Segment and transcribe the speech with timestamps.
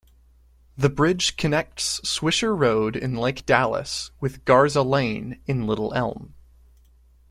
[0.75, 6.33] The bridge connects Swisher Road in Lake Dallas with Garza Lane in Little Elm.